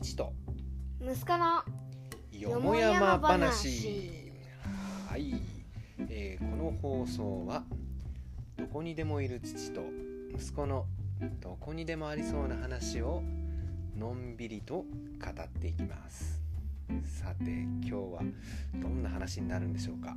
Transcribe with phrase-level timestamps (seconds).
[0.00, 0.32] 父と。
[1.00, 1.64] 息子の
[2.30, 4.22] よもやま話。
[5.08, 5.34] はい、
[6.08, 7.64] えーこの放送は
[8.56, 9.82] どこにでもいる父と
[10.32, 10.86] 息子の
[11.40, 13.22] どこにでもありそうな話を
[13.96, 14.84] のんびりと語
[15.30, 16.40] っていきます。
[17.04, 18.22] さて今日は
[18.74, 20.16] どんな話になるんでしょうか。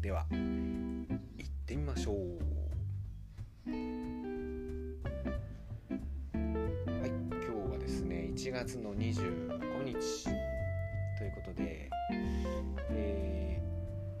[0.00, 1.06] では行
[1.44, 2.63] ってみましょう
[8.44, 10.24] 1月の25日
[11.16, 11.88] ということで、
[12.90, 13.58] え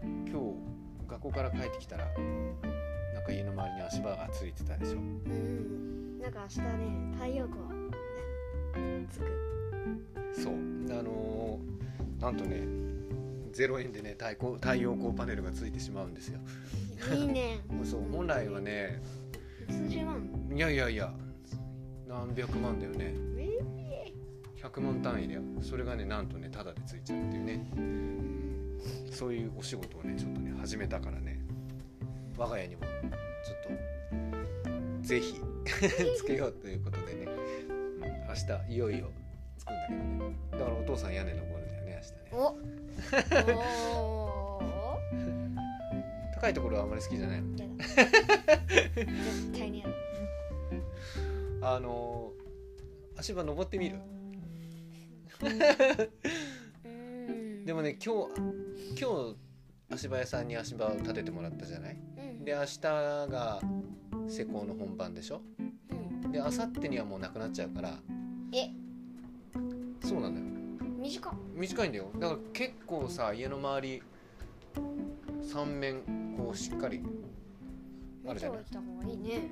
[0.02, 4.96] ー今日学校から帰ってきたらなんか家の周りに足場がついてたでしょ？
[4.96, 6.20] うん。
[6.22, 9.26] なんか明日ね太陽光ねつく。
[10.42, 10.54] そう。
[10.54, 12.62] あのーなんとね
[13.52, 16.40] 0円でね太陽太陽光パネルがついてしまうんですよ。
[17.14, 17.60] いいね。
[17.84, 19.02] そう本来はね
[19.68, 20.26] 数十万？
[20.50, 21.12] いやいやいや
[22.08, 23.12] 何百万だよね。
[23.33, 23.33] え
[24.64, 27.66] 100万単位だよそれがねなんとねタダでついちゃうっていうね。
[29.10, 31.38] そういうお仕事をねちょっとね始めたからね。
[32.36, 32.90] 我が家にもちょっ
[35.02, 35.40] とぜひ
[36.18, 38.34] つけようということでね、うん、明
[38.68, 39.10] 日いよいよ
[39.58, 40.36] つくんだけどね。
[40.52, 42.42] だからお父さん屋根登るんだよね明日
[43.44, 43.52] ね。
[43.52, 43.94] お。
[44.00, 45.00] お
[46.34, 47.56] 高いところはあんまり好きじゃないの？
[47.56, 47.68] 絶
[49.58, 49.84] 対に
[51.62, 52.44] あのー
[53.16, 53.96] 足場登ってみる？
[53.96, 54.13] うん
[57.64, 59.36] でもね今日今日
[59.90, 61.96] 足場屋さんに足場を立ててもらったじゃない？
[62.16, 62.44] うん。
[62.44, 63.60] で明日が
[64.26, 65.42] 施工の本番でしょ？
[65.90, 66.32] うん。
[66.32, 67.98] で明後日にはもうなくなっちゃうから。
[68.52, 68.70] え？
[70.06, 70.46] そうなんだよ。
[70.98, 71.32] 短っ。
[71.54, 72.10] 短いんだよ。
[72.18, 74.02] だから結構さ家の周り
[75.42, 77.02] 三面こうしっかり
[78.26, 78.58] あるじゃない？
[78.60, 79.48] 見ておいた方がいいね。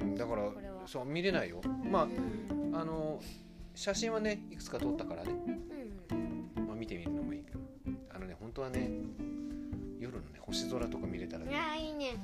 [0.00, 0.50] うん、だから
[0.86, 1.60] そう見れないよ。
[1.90, 2.74] まうん。
[2.74, 3.20] ああの
[3.74, 5.32] 写真はねいくつか撮ったからね、
[6.10, 7.58] うんまあ、見てみるのもいいけど。
[8.14, 8.88] あのね本当はね
[9.98, 12.16] 夜のね星空とか見れたらいねやいいね。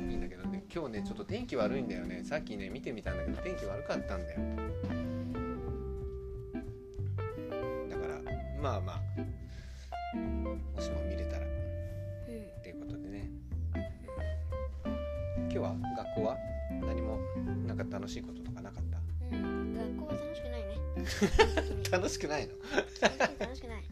[0.00, 2.24] いいんだけどね今日ねちょっと天気悪いんだよね。
[2.24, 4.40] さっきね見てみたんだけど天気悪かったんだよ。
[7.90, 8.20] だから
[8.60, 9.00] まあまあ
[10.16, 11.46] もしも見れたら。
[11.46, 13.30] うんっていうことでね。
[15.36, 16.36] 今日は学校は
[16.86, 17.18] 何も
[17.66, 18.53] なんか楽しいこととか
[21.90, 22.54] 楽しくないの？
[23.38, 23.84] 楽しくない。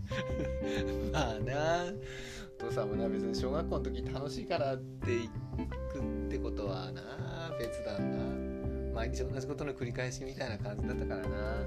[1.12, 1.93] まあな。
[2.61, 5.28] お父さんもな別に小学校の時楽しいからって行
[5.93, 7.03] くってことはな。
[7.59, 8.17] 別だな。
[8.95, 11.67] 毎日同じことの繰り返しみたいな感じだったからな。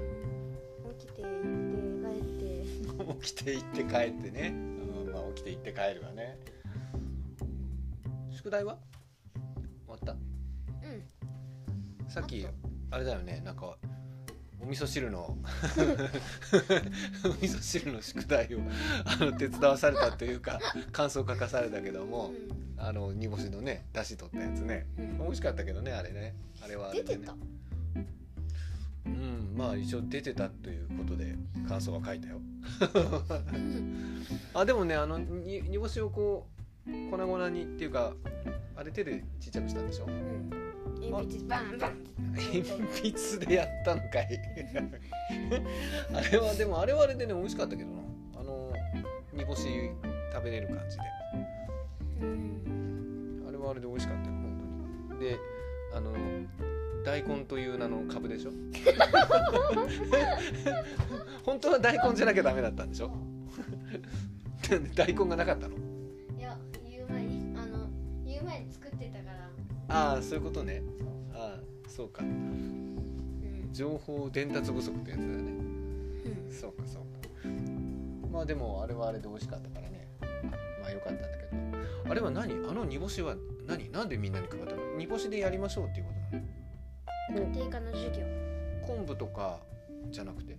[0.98, 3.16] 起きて行って帰って。
[3.20, 6.38] 起きて行って帰ってね、うん、まあ起きて行って帰るわね。
[8.30, 8.78] 宿題は？
[9.86, 10.12] 終わった？
[10.12, 12.08] うん。
[12.08, 12.46] さっき
[12.90, 13.42] あれだよね。
[13.44, 13.76] なんか
[14.66, 15.36] お味噌汁の
[17.24, 18.58] お味噌汁の宿題を
[19.06, 20.58] あの手伝わされたというか
[20.90, 22.32] 感想を書かされたけども
[22.76, 24.86] あの煮干しのね出汁取ったやつね。
[24.98, 25.18] うん。
[25.18, 26.34] 美味しかったけどねあれね。
[26.62, 27.20] あれはあれでね。
[27.20, 27.36] 出てた？
[29.06, 31.36] うんまあ一応出てたということで
[31.68, 32.40] 感想は書いたよ。
[34.52, 36.48] あでもねあのに煮干しをこ
[36.88, 38.14] う粉々にっていうか
[38.74, 40.06] あれ手でちっちゃくしたんでしょ？
[40.06, 40.50] うん
[41.10, 41.92] 鉛筆バンバン。
[42.34, 42.62] 鉛
[43.10, 44.28] 筆でやったのかい。
[46.14, 47.96] あれはでもあれはあれでね美味しかったけどな。
[48.40, 48.72] あの
[49.32, 49.68] 煮干し
[50.32, 51.02] 食べれる感じで。
[52.22, 53.44] うん。
[53.48, 55.20] あれはあれで美味しかったよ本当に。
[55.20, 55.38] で
[55.94, 56.12] あの
[57.04, 58.50] 大根という名の株でしょ？
[61.44, 63.10] 本当は大根じゃなきゃダメだったんでしょ？
[64.96, 65.76] 大根がなかったの？
[66.38, 66.58] いや
[66.88, 67.88] 言う前にあの
[68.24, 69.08] 言う前に作って
[69.88, 70.82] ああそういうことね。
[71.34, 72.22] ああそうか。
[72.22, 75.50] うん情報伝達不足ってやつだよね。
[75.50, 76.50] うん。
[76.50, 77.06] そうかそうか。
[78.32, 80.08] まあでもあれはあれで美味しかったからね。
[80.80, 82.10] まあよかったんだけど。
[82.10, 82.54] あれは何？
[82.68, 83.36] あの煮干しは
[83.66, 83.90] 何？
[83.90, 84.82] なんでみんなに配ったの？
[84.96, 86.12] 煮干しでやりましょうっていうこ
[87.34, 87.46] となの？
[87.52, 88.24] 家庭科の授業。
[88.86, 89.58] 昆布とか
[90.10, 90.56] じゃなくて？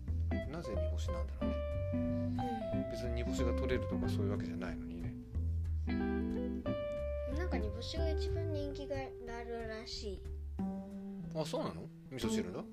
[0.51, 1.55] なぜ煮干しなんだろうね。
[1.93, 2.91] うん。
[2.91, 5.15] 別に煮干しが取れるとかそういうわけじゃないのにね
[7.77, 8.99] なんか煮干しが一番人気があ
[9.43, 10.21] るらしい。
[11.35, 11.83] あそうなの？
[12.11, 12.59] 味噌汁の？
[12.59, 12.65] うん。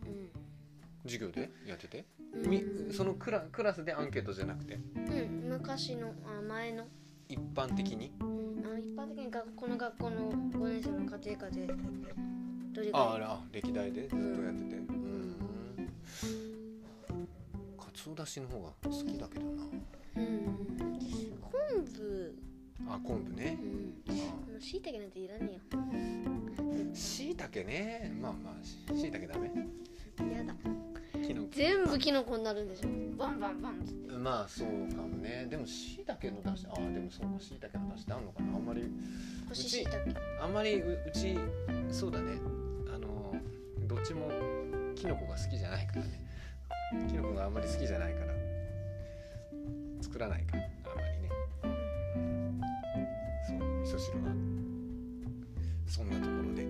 [1.04, 2.06] 授業でやってて？
[2.32, 2.50] うん。
[2.50, 4.78] みそのクラクラスでアンケートじゃなくて？
[4.96, 5.50] うん。
[5.50, 6.84] 昔のあ前の。
[7.28, 8.12] 一般的に？
[8.20, 11.66] あの一般的に学この学校の5年生の家庭科で
[12.72, 14.76] どれああれあ歴代でずっとやってて。
[14.76, 15.36] うん。
[17.78, 19.64] かつおだしの方が好きだけどな。
[20.16, 20.44] うん。
[21.42, 21.98] 昆布
[22.88, 23.58] あ昆布ね。
[23.60, 24.12] うん。
[24.12, 24.12] あ
[24.52, 26.94] の椎茸なんていらねえよ。
[26.94, 28.12] しいたけね。
[28.20, 29.48] まあまあしいたけダメ。
[30.36, 30.54] やだ。
[31.26, 31.48] キノコ。
[31.52, 32.88] 全部キノコになるんでしょ。
[33.16, 34.12] バンバンバンって。
[34.12, 35.46] まあそうかもね。
[35.50, 38.56] でもしいたけの出汁ああでもそうかしいたけの出汁ってあんのかな。
[38.56, 38.82] あんまり
[39.48, 39.98] 干し椎茸
[40.40, 41.38] あんまりううち
[41.90, 42.38] そうだね。
[42.94, 43.34] あの
[43.86, 44.30] どっちも
[44.94, 46.20] キノコが好きじゃないからね。
[47.08, 48.34] キノコがあんまり好きじゃないから。
[50.02, 50.62] 作らないから
[53.98, 54.30] そう味噌汁は
[55.86, 56.64] そんなところで。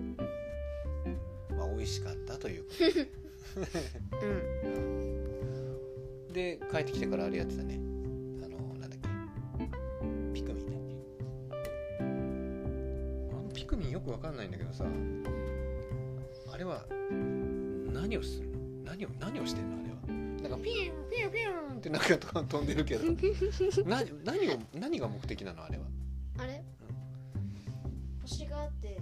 [1.55, 4.25] まあ美味しかったということ。
[4.25, 4.29] う
[6.29, 6.33] ん。
[6.33, 7.79] で帰ってきてからあれやってたね。
[8.43, 9.07] あのなんだっけ。
[10.33, 10.79] ピクミンだっ
[11.63, 12.03] けあ
[13.41, 14.85] のピクミンよくわかんないんだけどさ。
[16.53, 16.85] あれは
[17.91, 18.55] 何をするの？
[18.85, 19.77] 何を何をしてんの？
[19.77, 19.95] あれは。
[20.41, 21.77] なんかピュンピュンピュン。
[21.77, 23.11] ってなんかと飛んでるけど。
[23.85, 25.63] な何を何が目的なの？
[25.63, 25.85] あれは。
[26.39, 26.63] あれ？
[28.25, 28.99] 星があって。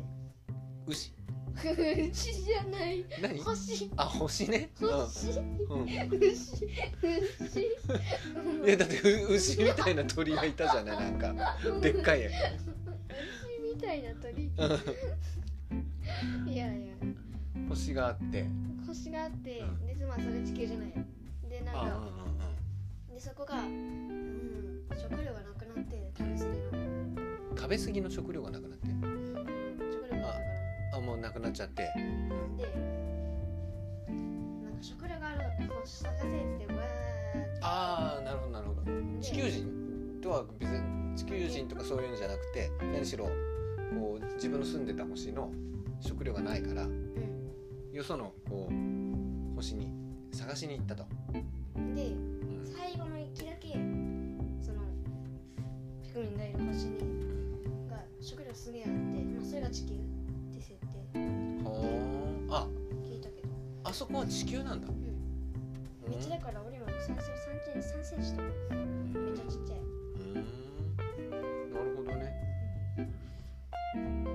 [0.86, 1.14] 牛？
[2.12, 3.06] 牛じゃない。
[3.22, 3.90] 何星。
[3.96, 4.70] あ星ね。
[4.80, 5.40] 星？
[5.70, 7.70] うん、牛牛。
[8.68, 10.98] やだってう牛みたいな鳥がいたじゃない？
[10.98, 11.34] なんか。
[11.80, 12.30] でっかいや
[13.70, 14.44] 牛みたいな鳥。
[16.52, 16.94] いやいや。
[17.70, 18.46] 星があって。
[18.86, 19.60] 星があって。
[19.60, 19.86] うん。
[20.00, 20.88] でまあそれ地球じゃない。
[20.90, 20.94] よ
[21.50, 22.12] でなんか。
[23.10, 26.94] でそこが、うん、食料がなくなって食べ過ぎの。
[27.56, 28.88] 食べ過ぎの食料がなくなって
[30.94, 31.84] あもうなくなっちゃって。
[31.84, 31.90] で
[34.08, 35.40] なんか食料がある
[35.82, 38.84] 星探せってわーってああなるほどなるほど。
[38.84, 38.92] で
[39.22, 40.22] 地球人？
[40.22, 45.52] とは別に地球人とかそういうんじゃなくて何しろこう自分の住んでた星の
[46.00, 47.92] 食料がないからうん。
[47.92, 49.92] よそのこう星に
[50.32, 51.06] 探しに行ったと、
[51.94, 52.16] で
[64.04, 64.88] そこは地球なんだ。
[64.90, 66.12] うん。
[66.12, 68.44] 道だから俺も3センチ3センチとか
[68.76, 69.80] めっちゃちっちゃい。
[69.80, 69.84] う
[70.30, 70.34] ん。
[71.72, 72.36] なるほどね。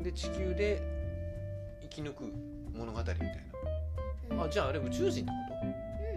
[0.02, 0.80] で地球で
[1.82, 2.32] 生き抜く
[2.72, 3.18] 物語みたい
[4.30, 4.38] うん。
[4.38, 5.58] なあじゃああれ宇宙人ってこ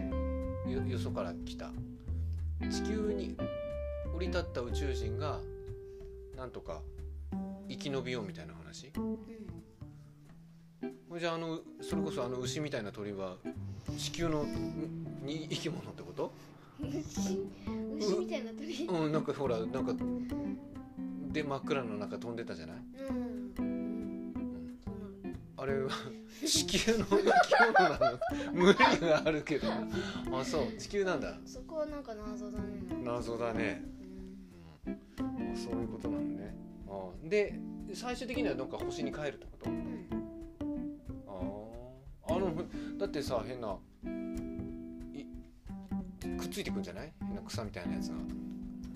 [0.00, 0.64] ん。
[0.64, 1.70] とよよそから来た。
[2.70, 3.36] 地球に
[4.16, 5.40] 降り立った宇宙人が
[6.38, 6.80] なんとか
[7.68, 8.90] 生き延びようみたいな話？
[8.96, 9.18] うん
[11.18, 13.36] じゃああのそれこそあの牛みたいな鳥は
[13.98, 16.32] 地球のんに生き物ってこと？
[16.80, 16.90] 牛
[17.98, 18.86] 牛みたいな鳥？
[18.86, 19.92] うんなんかほらなんか
[21.32, 22.76] で真っ暗の中飛んでたじゃない？
[23.58, 24.78] うん。
[25.56, 25.90] あれは
[26.44, 27.22] 地球の生き
[27.78, 28.18] 物なの？
[28.52, 29.68] 無理があるけど。
[29.68, 29.88] な
[30.40, 30.72] あそう。
[30.78, 31.38] 地球なんだ。
[31.44, 32.64] そこはなんか謎だね。
[33.04, 33.84] 謎だね、
[34.86, 34.92] うん、
[35.52, 36.56] あそういうことなのね。
[36.88, 37.58] あで
[37.94, 39.70] 最終的にはどっか星に帰るってこと？
[39.70, 40.21] うん
[42.28, 42.52] あの
[42.98, 43.76] だってさ変な
[45.14, 45.24] い
[46.38, 47.12] くっついてくんじゃない？
[47.20, 48.14] 変な草みたいなやつが。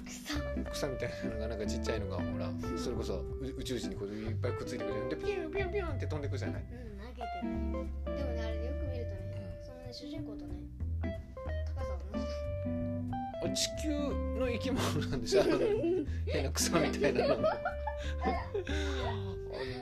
[0.07, 0.71] 草？
[0.73, 3.25] 草みたいなのがなんかちっちゃいのがほらそれこそう
[3.59, 5.09] 宇宙人にこういっぱいくっついてくる。
[5.11, 6.63] でピュンピュンピュンって飛んでくじゃない？
[6.63, 6.69] うん
[6.99, 7.23] 投げて。
[7.25, 10.55] ないでもねあれよく見るとね、そのね主人公とね
[11.75, 11.87] 高さ
[13.43, 13.91] 同じ地球
[14.39, 15.43] の生き物なんでしょ
[16.27, 17.37] 変な草みたいなの。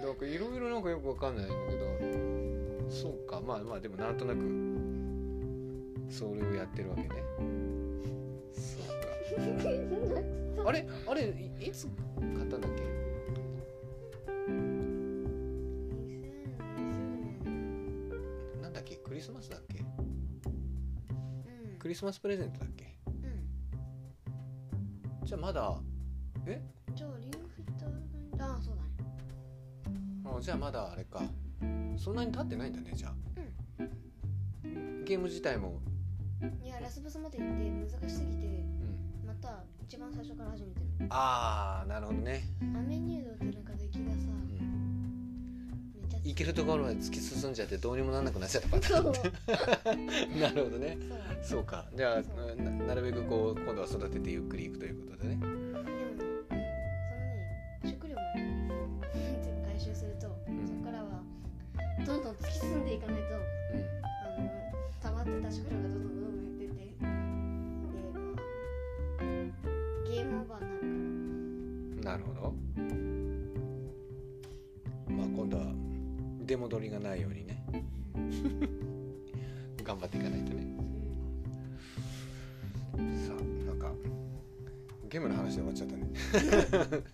[0.05, 1.85] なんかいろいろなんかよくわかんないんだけど。
[2.91, 4.41] そうかまあまあでもなんとなく
[6.09, 7.09] それをやってるわけね。
[8.55, 8.87] そう
[10.65, 10.69] か。
[10.69, 10.89] あれ？
[11.07, 11.29] あれ？
[11.61, 12.83] いいつ買ったんだっけ
[14.49, 14.55] ？2020
[17.45, 18.97] 年なんだっけ？
[18.97, 19.81] クリスマスだっけ？
[19.81, 19.87] うん。
[21.79, 22.97] クリスマスプレゼントだっけ？
[23.07, 23.11] う
[25.23, 25.27] ん。
[25.27, 25.79] じゃあまだ
[26.47, 26.63] え？
[26.95, 27.87] じゃあリングフィット
[28.43, 28.89] ああそうだね。
[30.25, 31.23] あじゃあまだあれか。
[31.97, 33.15] そんなに経ってないんだねじゃあ、
[35.05, 35.81] ゲーム自体も、
[36.63, 40.87] いやラスボスまで行って難しすぎてうん、また一番最初から始めてる。
[41.11, 48.79] ああなるほどね、アメニュードってなんか出来がさうん、めっちゃ行けるところまで突き進んじゃってどうにもなんなくなっちゃったパ
[50.41, 50.97] なるほどね。
[51.43, 51.65] そう。
[51.65, 51.85] か。
[51.95, 52.23] じゃあ
[52.63, 55.37] ななるべくこう今度は育ててゆっくりいくということでね。
[55.37, 55.95] でもねそのね
[57.85, 59.05] 食料もね
[59.45, 60.31] 全部回収すると、ん。
[60.67, 61.23] そこからは
[62.07, 63.54] どんどん突き進んでいかないと
[65.35, 66.85] 溜まってた食料がどんどんどんどん減ってって
[67.93, 68.25] で、まあ、
[70.09, 72.55] ゲームオーバーになるかんなるほど。
[75.09, 75.73] まあ今度は
[76.45, 77.65] 出戻りがないようにね。
[79.83, 80.67] 頑張っていかないとね。
[82.97, 83.93] ら、さあなんか
[85.09, 86.11] ゲームの話で終わっちゃったね。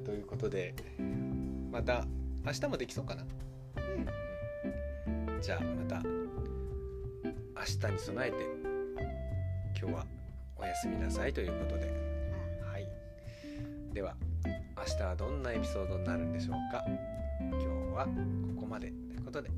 [0.04, 0.74] ということで
[1.70, 2.06] また
[2.44, 3.24] 明日もできそうかな
[5.44, 8.36] じゃあまた明日に備えて
[9.78, 10.06] 今日は
[10.56, 11.92] おやすみなさいということで。
[12.62, 12.88] はい。
[13.92, 14.16] では
[14.74, 16.82] 明日はどんなエピソードになるんでしょうか。
[17.40, 18.06] 今日は
[18.54, 19.50] ここまでということで。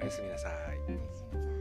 [0.00, 0.52] おやすみなさい。
[0.88, 1.55] おやすみなさい。